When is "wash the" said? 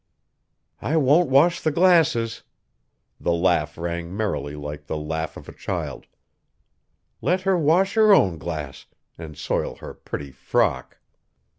1.29-1.69